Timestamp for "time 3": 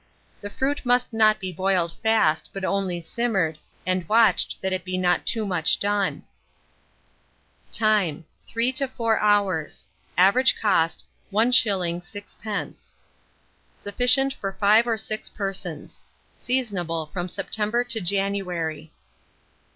7.71-8.73